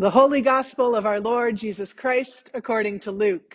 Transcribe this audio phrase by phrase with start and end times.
[0.00, 3.54] The Holy Gospel of our Lord Jesus Christ according to Luke.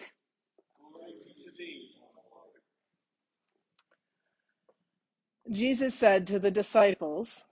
[5.51, 7.45] Jesus said to the disciples,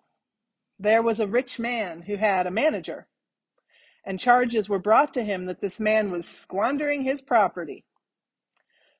[0.77, 3.07] There was a rich man who had a manager,
[4.05, 7.85] and charges were brought to him that this man was squandering his property.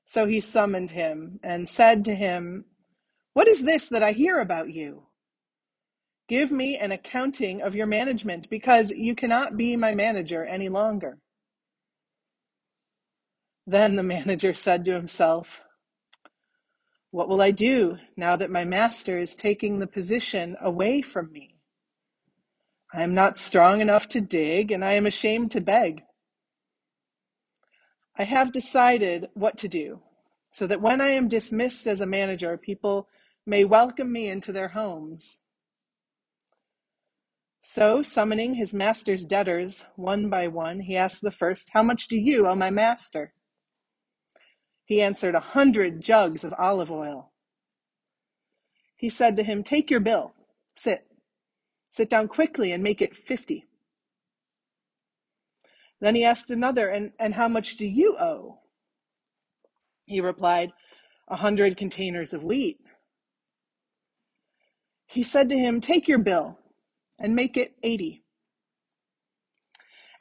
[0.06, 2.66] So he summoned him and said to him,
[3.34, 5.04] What is this that I hear about you?
[6.28, 11.18] Give me an accounting of your management, because you cannot be my manager any longer.
[13.68, 15.62] Then the manager said to himself,
[17.12, 21.56] What will I do now that my master is taking the position away from me?
[22.94, 26.04] I am not strong enough to dig, and I am ashamed to beg.
[28.16, 30.02] I have decided what to do
[30.52, 33.08] so that when I am dismissed as a manager, people
[33.46, 35.40] may welcome me into their homes.
[37.66, 42.20] So, summoning his master's debtors one by one, he asked the first, How much do
[42.20, 43.34] you owe my master?
[44.84, 47.32] He answered, A hundred jugs of olive oil.
[48.98, 50.34] He said to him, Take your bill,
[50.76, 51.08] sit.
[51.90, 53.66] Sit down quickly and make it fifty.
[56.02, 58.60] Then he asked another, And, and how much do you owe?
[60.06, 60.72] He replied,
[61.30, 62.80] A hundred containers of wheat.
[65.06, 66.60] He said to him, Take your bill
[67.20, 68.24] and make it eighty.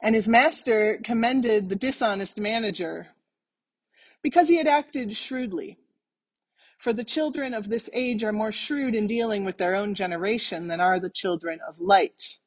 [0.01, 3.07] And his master commended the dishonest manager
[4.21, 5.77] because he had acted shrewdly.
[6.77, 10.67] For the children of this age are more shrewd in dealing with their own generation
[10.67, 12.39] than are the children of light.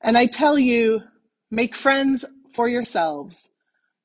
[0.00, 1.02] And I tell you,
[1.50, 3.50] make friends for yourselves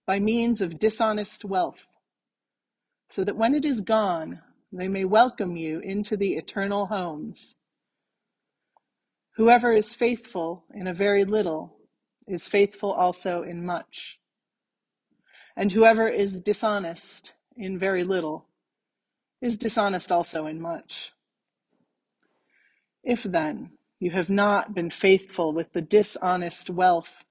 [0.07, 1.85] by means of dishonest wealth,
[3.09, 4.41] so that when it is gone,
[4.71, 7.57] they may welcome you into the eternal homes.
[9.41, 11.75] Whoever is faithful in a very little
[12.27, 14.19] is faithful also in much.
[15.55, 18.45] And whoever is dishonest in very little
[19.41, 21.11] is dishonest also in much.
[23.03, 27.25] If then you have not been faithful with the dishonest wealth,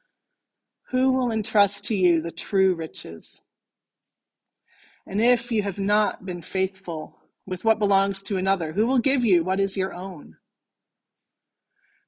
[0.90, 3.40] who will entrust to you the true riches?
[5.06, 9.24] And if you have not been faithful with what belongs to another, who will give
[9.24, 10.36] you what is your own?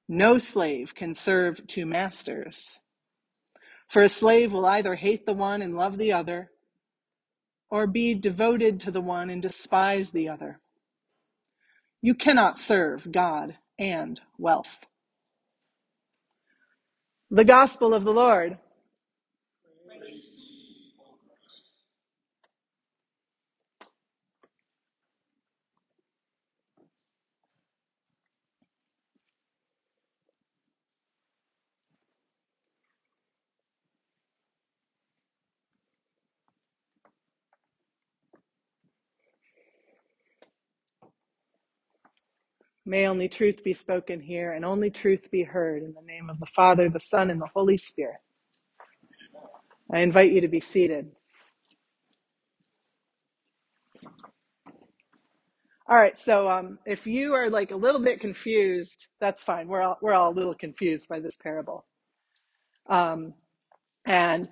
[0.08, 2.80] No slave can serve two masters.
[3.88, 6.50] For a slave will either hate the one and love the other,
[7.70, 10.60] or be devoted to the one and despise the other.
[12.02, 14.86] You cannot serve God and wealth.
[17.30, 18.58] The Gospel of the Lord.
[42.92, 46.38] May only truth be spoken here and only truth be heard in the name of
[46.38, 48.18] the Father, the Son, and the Holy Spirit.
[49.90, 51.10] I invite you to be seated.
[55.88, 59.68] All right, so um, if you are like a little bit confused, that's fine.
[59.68, 61.86] We're all we're all a little confused by this parable,
[62.90, 63.32] um,
[64.04, 64.50] and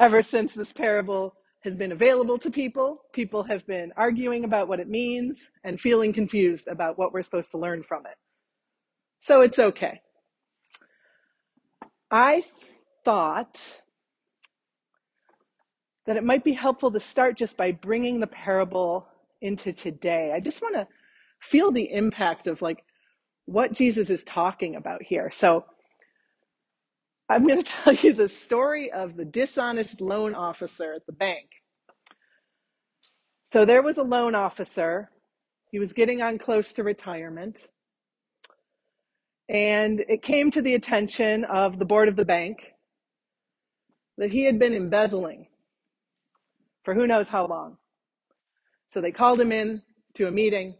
[0.00, 4.80] ever since this parable has been available to people, people have been arguing about what
[4.80, 8.16] it means and feeling confused about what we're supposed to learn from it.
[9.18, 10.00] So it's okay.
[12.10, 12.42] I
[13.04, 13.60] thought
[16.06, 19.06] that it might be helpful to start just by bringing the parable
[19.42, 20.32] into today.
[20.34, 20.88] I just want to
[21.40, 22.82] feel the impact of like
[23.44, 25.30] what Jesus is talking about here.
[25.30, 25.66] So
[27.30, 31.46] I'm going to tell you the story of the dishonest loan officer at the bank.
[33.52, 35.10] So there was a loan officer.
[35.70, 37.68] He was getting on close to retirement.
[39.48, 42.72] And it came to the attention of the board of the bank
[44.18, 45.46] that he had been embezzling
[46.84, 47.76] for who knows how long.
[48.92, 49.82] So they called him in
[50.14, 50.74] to a meeting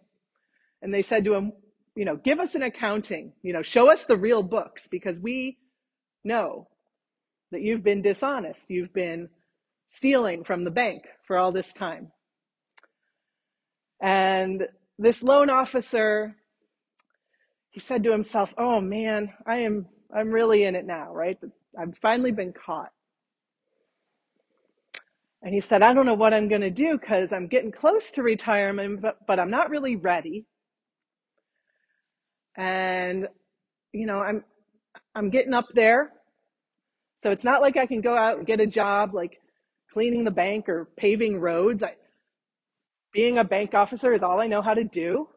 [0.82, 1.52] and they said to him,
[1.94, 5.58] you know, give us an accounting, you know, show us the real books because we
[6.24, 6.68] know
[7.52, 8.70] that you've been dishonest.
[8.70, 9.28] You've been
[9.88, 12.12] stealing from the bank for all this time.
[14.00, 14.66] And
[14.98, 16.36] this loan officer,
[17.70, 21.38] he said to himself, "Oh man, I am I'm really in it now, right?
[21.78, 22.92] I've finally been caught."
[25.42, 28.10] And he said, "I don't know what I'm going to do cuz I'm getting close
[28.12, 30.46] to retirement, but but I'm not really ready."
[32.56, 33.28] And
[33.92, 34.44] you know, I'm
[35.14, 36.12] I'm getting up there.
[37.22, 39.40] So it's not like I can go out and get a job like
[39.92, 41.82] cleaning the bank or paving roads.
[41.82, 41.94] I,
[43.12, 45.28] being a bank officer is all I know how to do.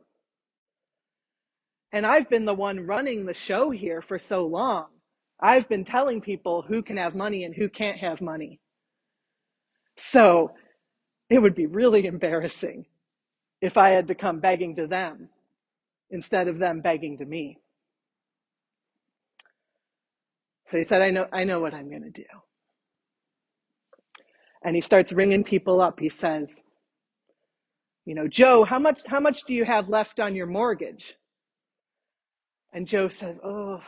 [1.91, 4.87] And I've been the one running the show here for so long.
[5.39, 8.59] I've been telling people who can have money and who can't have money.
[9.97, 10.51] So
[11.29, 12.85] it would be really embarrassing
[13.61, 15.29] if I had to come begging to them
[16.09, 17.59] instead of them begging to me.
[20.73, 22.25] So he said, I know, I know what I'm going to do.
[24.63, 25.99] And he starts ringing people up.
[25.99, 26.61] He says,
[28.07, 31.13] you know, Joe, how much, how much do you have left on your mortgage?
[32.73, 33.81] And Joe says, oh,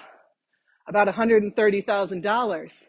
[0.88, 2.84] about $130,000.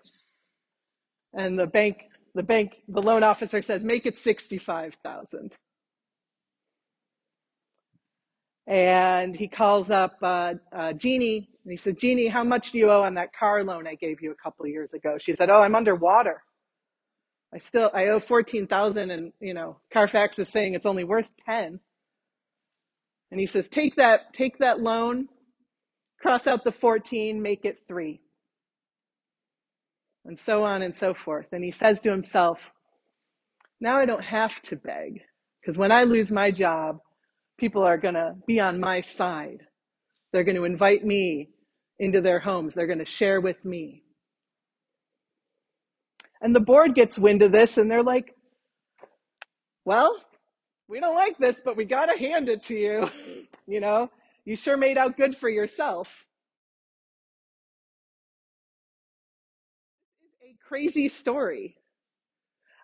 [1.32, 2.02] And the bank,
[2.34, 5.54] the bank, the loan officer says, make it 65,000.
[8.66, 12.90] And he calls up uh, uh, Jeannie and he said, Jeannie, how much do you
[12.90, 15.18] owe on that car loan I gave you a couple years ago?
[15.18, 16.42] She said, Oh, I'm underwater.
[17.54, 21.32] I still I owe fourteen thousand, and you know Carfax is saying it's only worth
[21.46, 21.80] ten.
[23.30, 25.28] And he says, Take that, take that loan,
[26.20, 28.20] cross out the fourteen, make it three,
[30.24, 31.46] and so on and so forth.
[31.52, 32.58] And he says to himself,
[33.80, 35.22] Now I don't have to beg
[35.60, 36.98] because when I lose my job,
[37.58, 39.62] people are going to be on my side.
[40.32, 41.48] They're going to invite me
[41.98, 42.74] into their homes.
[42.74, 44.02] They're going to share with me.
[46.42, 48.34] And the board gets wind of this and they're like,
[49.84, 50.16] well,
[50.88, 53.10] we don't like this, but we got to hand it to you.
[53.68, 54.12] You know,
[54.44, 56.08] you sure made out good for yourself.
[60.40, 61.74] A crazy story.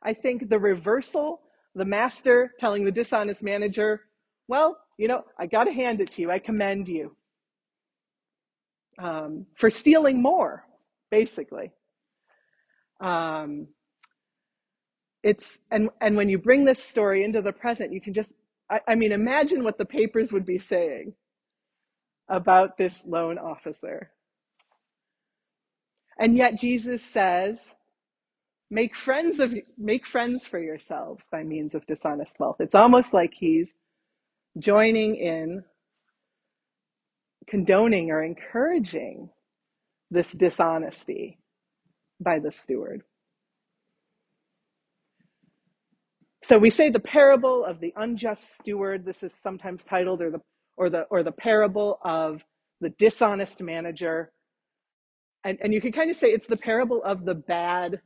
[0.02, 1.40] I think the reversal,
[1.76, 4.00] the master telling the dishonest manager,
[4.48, 6.30] well, you know, I got to hand it to you.
[6.30, 7.16] I commend you
[8.98, 10.64] um, for stealing more,
[11.10, 11.72] basically.
[13.00, 13.68] Um,
[15.22, 18.32] it's and and when you bring this story into the present, you can just
[18.70, 21.14] I, I mean imagine what the papers would be saying
[22.28, 24.10] about this loan officer.
[26.18, 27.58] And yet Jesus says,
[28.70, 32.56] make friends of make friends for yourselves by means of dishonest wealth.
[32.60, 33.74] It's almost like he's
[34.58, 35.64] joining in
[37.48, 39.30] condoning or encouraging
[40.10, 41.38] this dishonesty
[42.20, 43.02] by the steward.
[46.44, 49.04] So we say the parable of the unjust steward.
[49.04, 50.40] This is sometimes titled, or the
[50.76, 52.42] or the or the parable of
[52.80, 54.32] the dishonest manager.
[55.44, 58.00] And and you can kind of say it's the parable of the bad,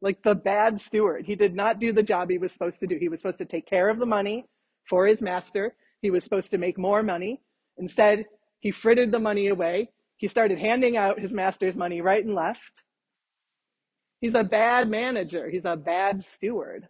[0.00, 1.26] like the bad steward.
[1.26, 2.96] He did not do the job he was supposed to do.
[2.98, 4.46] He was supposed to take care of the money
[4.88, 5.74] for his master.
[6.02, 7.40] He was supposed to make more money.
[7.78, 8.26] Instead,
[8.60, 9.90] he frittered the money away.
[10.18, 12.82] He started handing out his master's money right and left.
[14.20, 15.48] He's a bad manager.
[15.48, 16.88] He's a bad steward.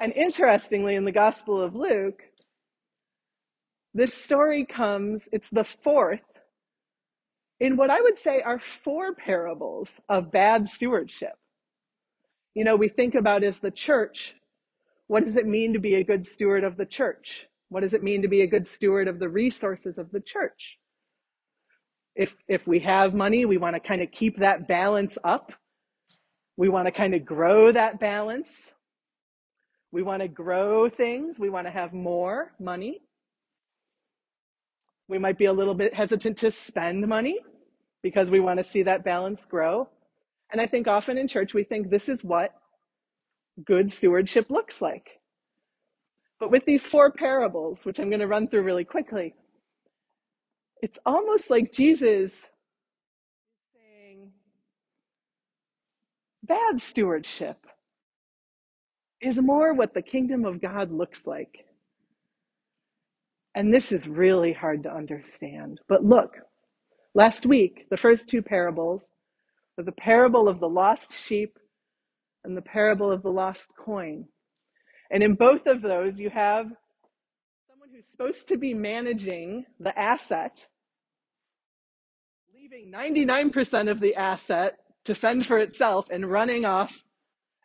[0.00, 2.22] And interestingly, in the Gospel of Luke,
[3.94, 6.20] this story comes, it's the fourth
[7.62, 11.34] in what I would say are four parables of bad stewardship.
[12.54, 14.34] You know, we think about as the church,
[15.06, 17.46] what does it mean to be a good steward of the church?
[17.68, 20.78] What does it mean to be a good steward of the resources of the church?
[22.14, 25.52] If, if we have money, we want to kind of keep that balance up.
[26.56, 28.50] We want to kind of grow that balance.
[29.90, 31.38] We want to grow things.
[31.38, 33.00] We want to have more money.
[35.08, 37.40] We might be a little bit hesitant to spend money
[38.02, 39.88] because we want to see that balance grow.
[40.50, 42.54] And I think often in church, we think this is what
[43.64, 45.20] good stewardship looks like.
[46.40, 49.34] But with these four parables, which I'm going to run through really quickly,
[50.82, 52.32] it's almost like Jesus
[53.74, 54.32] saying
[56.42, 57.66] bad stewardship
[59.20, 61.64] is more what the kingdom of God looks like.
[63.54, 65.80] And this is really hard to understand.
[65.88, 66.38] But look,
[67.14, 69.08] last week, the first two parables
[69.84, 71.58] the parable of the lost sheep
[72.44, 74.26] and the parable of the lost coin.
[75.10, 76.66] And in both of those, you have
[77.68, 80.66] someone who's supposed to be managing the asset,
[82.54, 87.02] leaving 99% of the asset to fend for itself and running off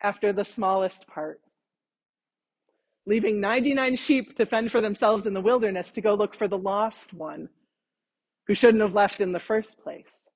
[0.02, 1.40] after the smallest part.
[3.06, 6.58] Leaving 99 sheep to fend for themselves in the wilderness to go look for the
[6.58, 7.48] lost one
[8.46, 10.27] who shouldn't have left in the first place.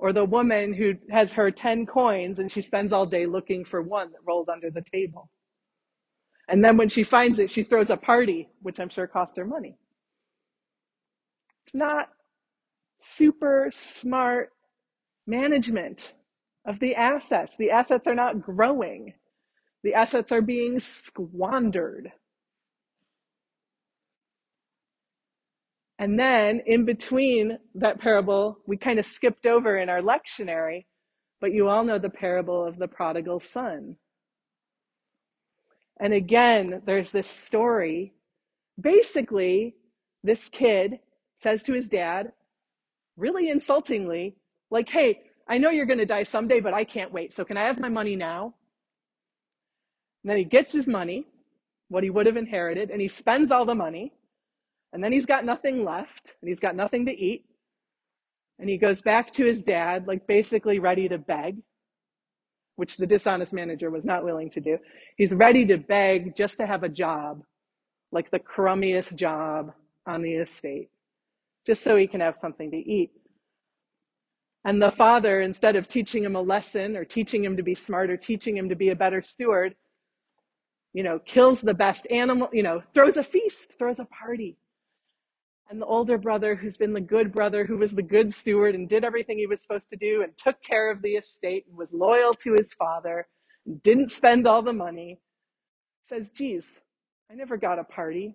[0.00, 3.82] Or the woman who has her 10 coins and she spends all day looking for
[3.82, 5.28] one that rolled under the table.
[6.48, 9.44] And then when she finds it, she throws a party, which I'm sure cost her
[9.44, 9.76] money.
[11.66, 12.08] It's not
[13.00, 14.50] super smart
[15.26, 16.14] management
[16.64, 17.56] of the assets.
[17.58, 19.12] The assets are not growing,
[19.84, 22.10] the assets are being squandered.
[26.00, 30.86] And then in between that parable, we kind of skipped over in our lectionary,
[31.42, 33.96] but you all know the parable of the prodigal son.
[36.00, 38.14] And again, there's this story.
[38.80, 39.74] Basically,
[40.24, 41.00] this kid
[41.38, 42.32] says to his dad,
[43.18, 44.38] really insultingly,
[44.70, 47.34] like, hey, I know you're going to die someday, but I can't wait.
[47.34, 48.54] So can I have my money now?
[50.24, 51.26] And then he gets his money,
[51.88, 54.14] what he would have inherited, and he spends all the money.
[54.92, 57.44] And then he's got nothing left and he's got nothing to eat.
[58.58, 61.58] And he goes back to his dad, like basically ready to beg,
[62.76, 64.78] which the dishonest manager was not willing to do.
[65.16, 67.42] He's ready to beg just to have a job,
[68.12, 69.72] like the crummiest job
[70.06, 70.90] on the estate,
[71.66, 73.12] just so he can have something to eat.
[74.66, 78.10] And the father, instead of teaching him a lesson or teaching him to be smart
[78.10, 79.74] or teaching him to be a better steward,
[80.92, 84.58] you know, kills the best animal, you know, throws a feast, throws a party
[85.70, 88.88] and the older brother, who's been the good brother, who was the good steward and
[88.88, 91.92] did everything he was supposed to do and took care of the estate and was
[91.92, 93.28] loyal to his father,
[93.64, 95.20] and didn't spend all the money,
[96.08, 96.66] says, Geez,
[97.30, 98.34] I never got a party.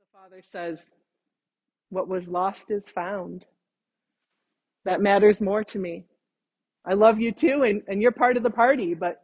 [0.00, 0.90] But the father says,
[1.90, 3.46] What was lost is found.
[4.84, 6.06] That matters more to me.
[6.84, 9.22] I love you too, and, and you're part of the party, but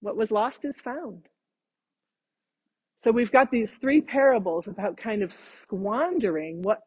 [0.00, 1.28] what was lost is found.
[3.04, 6.80] So we've got these three parables about kind of squandering what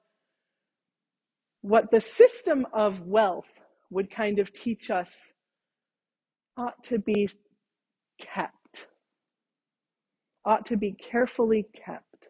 [1.62, 3.50] what the system of wealth
[3.90, 5.12] would kind of teach us
[6.58, 7.28] ought to be
[8.20, 8.88] kept,
[10.46, 12.30] ought to be carefully kept.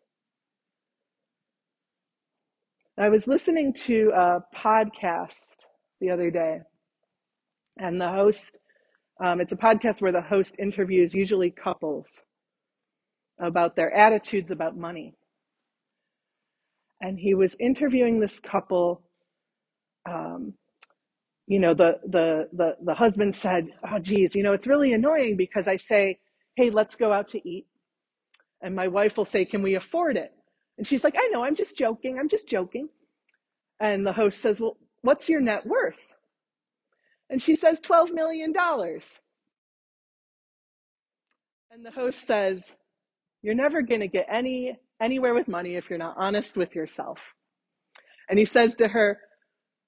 [2.98, 5.42] I was listening to a podcast
[6.00, 6.62] the other day,
[7.78, 8.58] and the host,
[9.22, 12.24] um, it's a podcast where the host interviews usually couples
[13.40, 15.16] about their attitudes about money.
[17.02, 19.04] And he was interviewing this couple.
[20.10, 20.54] Um,
[21.48, 25.38] you know, the, the the the husband said, "Oh, geez, you know, it's really annoying
[25.38, 26.20] because I say,
[26.56, 27.68] hey, let's go out to eat,
[28.62, 30.34] and my wife will say, can we afford it?"
[30.78, 32.20] And she's like, "I know, I'm just joking.
[32.20, 32.90] I'm just joking."
[33.80, 35.98] And the host says, "Well, what's your net worth?"
[37.30, 38.54] And she says, $12 million.
[41.72, 42.64] And the host says,
[43.46, 47.20] you're never going to get any anywhere with money if you're not honest with yourself.
[48.28, 49.20] And he says to her,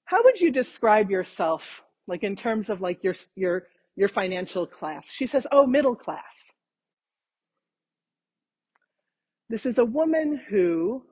[0.04, 5.10] "How would you describe yourself like in terms of like your your your financial class?"
[5.10, 6.52] She says, "Oh, middle class."
[9.48, 11.02] This is a woman who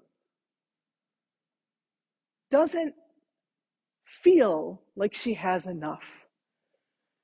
[2.49, 2.95] doesn't
[4.23, 6.05] feel like she has enough.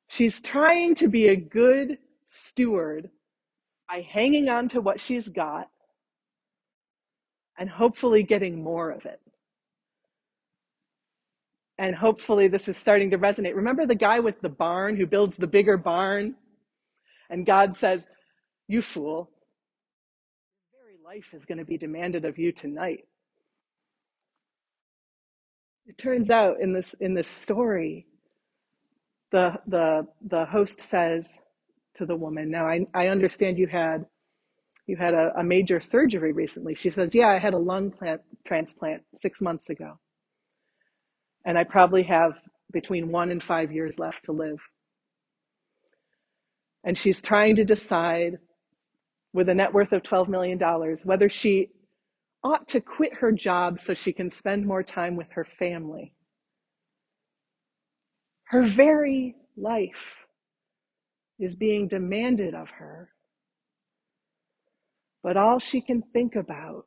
[0.08, 3.08] She's trying to be a good steward
[3.92, 5.68] by hanging on to what she's got
[7.58, 9.20] and hopefully getting more of it.
[11.78, 13.54] And hopefully, this is starting to resonate.
[13.54, 16.36] Remember the guy with the barn who builds the bigger barn?
[17.28, 18.06] And God says,
[18.68, 19.30] You fool,
[20.72, 23.04] your very life is going to be demanded of you tonight.
[25.86, 28.06] It turns out in this in this story,
[29.32, 31.28] the the the host says,
[32.02, 32.50] to the woman.
[32.50, 34.04] Now, I, I understand you had
[34.88, 36.74] you had a, a major surgery recently.
[36.74, 39.98] She says, Yeah, I had a lung plant, transplant six months ago.
[41.46, 42.32] And I probably have
[42.72, 44.58] between one and five years left to live.
[46.84, 48.38] And she's trying to decide,
[49.32, 50.58] with a net worth of $12 million,
[51.04, 51.68] whether she
[52.42, 56.12] ought to quit her job so she can spend more time with her family.
[58.46, 60.21] Her very life
[61.42, 63.10] is being demanded of her.
[65.22, 66.84] But all she can think about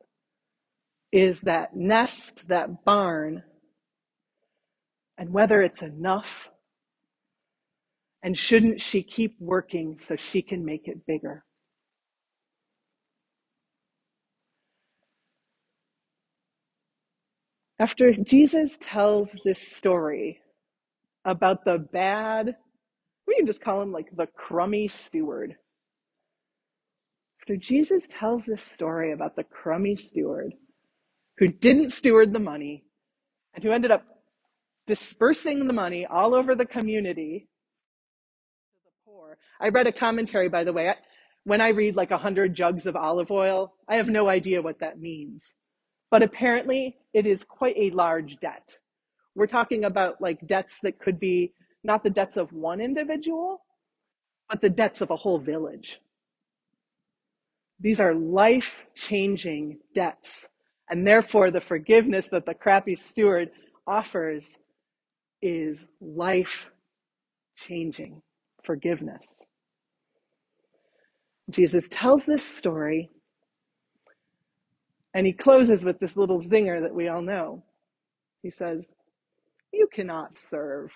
[1.12, 3.44] is that nest, that barn,
[5.18, 6.50] and whether it's enough.
[8.24, 11.44] And shouldn't she keep working so she can make it bigger?
[17.78, 20.40] After Jesus tells this story
[21.26, 22.56] about the bad
[23.28, 25.56] we can just call him like the crummy steward.
[27.42, 30.54] After Jesus tells this story about the crummy steward
[31.38, 32.84] who didn't steward the money
[33.54, 34.04] and who ended up
[34.88, 37.48] dispersing the money all over the community
[38.74, 39.38] to the poor.
[39.60, 40.94] I read a commentary, by the way.
[41.44, 44.80] when I read like a hundred jugs of olive oil, I have no idea what
[44.80, 45.54] that means.
[46.12, 48.78] but apparently it is quite a large debt.
[49.36, 51.54] We're talking about like debts that could be
[51.86, 53.62] not the debts of one individual,
[54.50, 56.00] but the debts of a whole village.
[57.80, 60.48] These are life changing debts.
[60.90, 63.52] And therefore, the forgiveness that the crappy steward
[63.88, 64.50] offers
[65.42, 66.68] is life
[67.56, 68.22] changing
[68.64, 69.26] forgiveness.
[71.50, 73.10] Jesus tells this story
[75.14, 77.64] and he closes with this little zinger that we all know.
[78.42, 78.84] He says,
[79.72, 80.92] You cannot serve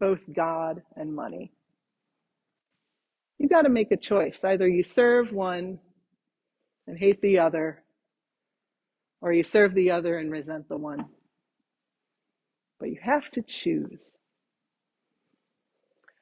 [0.00, 1.52] both God and money.
[3.38, 4.40] You got to make a choice.
[4.44, 5.78] Either you serve one
[6.86, 7.84] and hate the other,
[9.20, 11.06] or you serve the other and resent the one.
[12.78, 14.12] But you have to choose.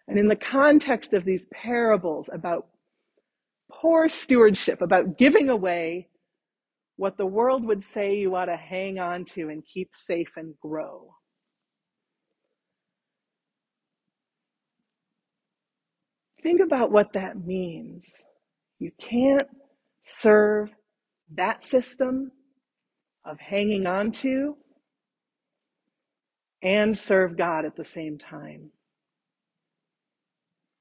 [0.09, 2.67] And in the context of these parables about
[3.71, 6.09] poor stewardship, about giving away
[6.97, 10.55] what the world would say you ought to hang on to and keep safe and
[10.61, 11.15] grow.
[16.43, 18.07] Think about what that means.
[18.79, 19.49] You can't
[20.05, 20.71] serve
[21.35, 22.33] that system
[23.25, 24.57] of hanging on to
[26.63, 28.71] and serve God at the same time.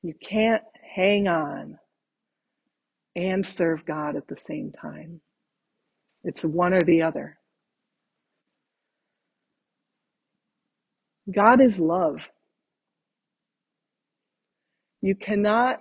[0.01, 0.63] You can't
[0.95, 1.79] hang on
[3.15, 5.21] and serve God at the same time.
[6.23, 7.37] It's one or the other.
[11.33, 12.17] God is love.
[15.01, 15.79] You cannot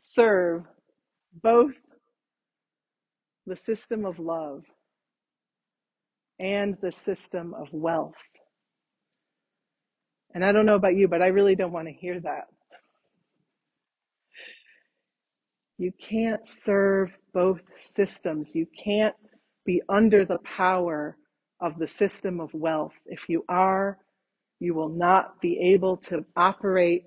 [0.00, 0.64] serve
[1.42, 1.74] both
[3.46, 4.64] the system of love
[6.38, 8.14] and the system of wealth.
[10.34, 12.44] And I don't know about you, but I really don't want to hear that.
[15.78, 18.54] You can't serve both systems.
[18.54, 19.14] You can't
[19.64, 21.16] be under the power
[21.60, 22.94] of the system of wealth.
[23.06, 23.98] If you are,
[24.60, 27.04] you will not be able to operate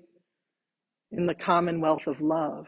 [1.12, 2.66] in the commonwealth of love.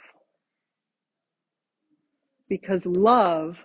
[2.49, 3.57] Because love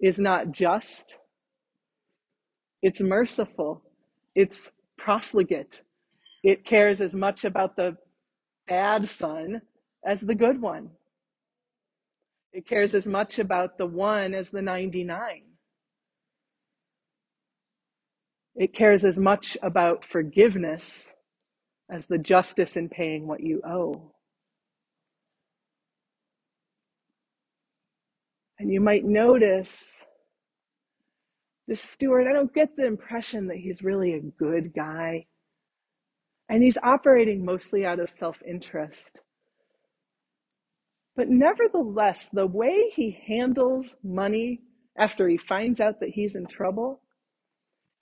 [0.00, 1.16] is not just,
[2.82, 3.82] it's merciful,
[4.34, 5.82] it's profligate,
[6.42, 7.96] it cares as much about the
[8.66, 9.62] bad son
[10.04, 10.90] as the good one.
[12.52, 15.42] It cares as much about the one as the 99.
[18.56, 21.11] It cares as much about forgiveness
[21.92, 24.10] as the justice in paying what you owe.
[28.58, 30.02] And you might notice
[31.68, 35.26] this steward, I don't get the impression that he's really a good guy.
[36.48, 39.20] And he's operating mostly out of self interest.
[41.14, 44.62] But nevertheless, the way he handles money
[44.96, 47.02] after he finds out that he's in trouble,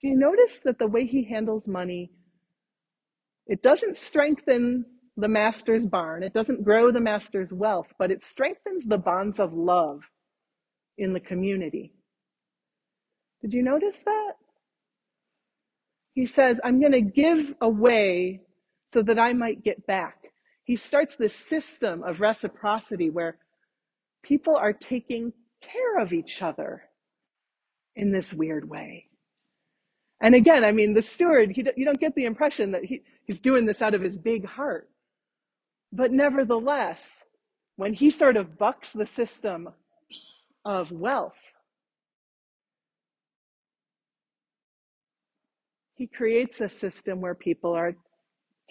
[0.01, 2.11] do you notice that the way he handles money,
[3.51, 4.85] it doesn't strengthen
[5.17, 9.51] the master's barn, it doesn't grow the master's wealth, but it strengthens the bonds of
[9.51, 9.99] love
[10.97, 11.91] in the community.
[13.41, 14.31] Did you notice that?
[16.13, 18.39] He says, I'm going to give away
[18.93, 20.31] so that I might get back.
[20.63, 23.37] He starts this system of reciprocity where
[24.23, 26.83] people are taking care of each other
[27.97, 29.07] in this weird way.
[30.21, 33.39] And again, I mean, the steward, he, you don't get the impression that he, he's
[33.39, 34.87] doing this out of his big heart.
[35.91, 37.17] But nevertheless,
[37.75, 39.69] when he sort of bucks the system
[40.63, 41.33] of wealth,
[45.95, 47.95] he creates a system where people are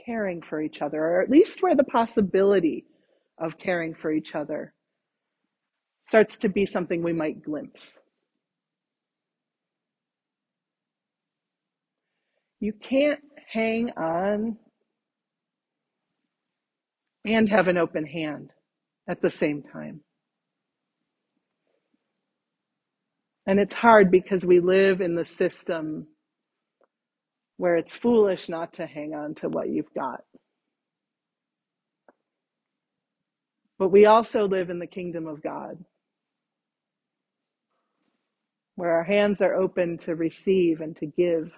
[0.04, 2.84] caring for each other, or at least where the possibility
[3.38, 4.72] of caring for each other
[6.06, 7.98] starts to be something we might glimpse.
[12.60, 13.20] You can't
[13.52, 14.58] hang on
[17.24, 18.52] and have an open hand
[19.08, 20.02] at the same time.
[23.46, 26.06] And it's hard because we live in the system
[27.56, 30.22] where it's foolish not to hang on to what you've got.
[33.78, 35.82] But we also live in the kingdom of God,
[38.76, 41.50] where our hands are open to receive and to give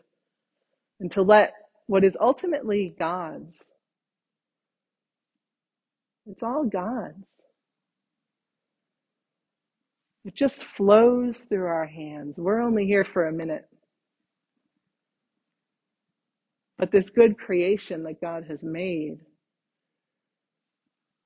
[1.03, 1.55] and to let
[1.89, 3.73] what is ultimately God's.
[6.27, 7.29] It's all God's.
[10.25, 12.39] It just flows through our hands.
[12.39, 13.67] We're only here for a minute.
[16.79, 19.19] But this good creation that God has made,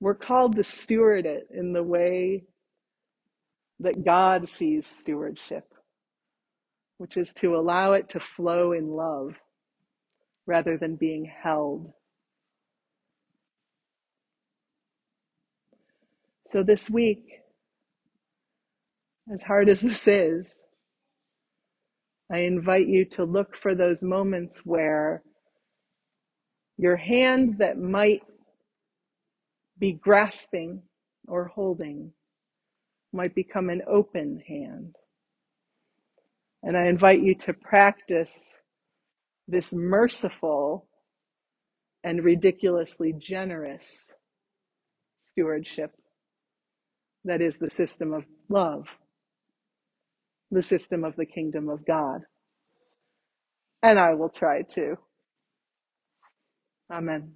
[0.00, 2.44] we're called to steward it in the way
[3.80, 5.64] that God sees stewardship.
[6.98, 9.34] which is to allow it to flow in love
[10.46, 11.92] rather than being held.
[16.50, 17.24] So this week,
[19.32, 20.52] as hard as this is,
[22.32, 25.22] I invite you to look for those moments where
[26.76, 28.22] your hand that might
[29.78, 30.82] be grasping
[31.28, 32.12] or holding
[33.12, 34.96] might become an open hand.
[36.62, 38.52] And I invite you to practice
[39.48, 40.88] this merciful
[42.04, 44.10] and ridiculously generous
[45.32, 45.92] stewardship
[47.24, 48.86] that is the system of love,
[50.50, 52.22] the system of the kingdom of God.
[53.82, 54.96] And I will try to.
[56.92, 57.32] Amen.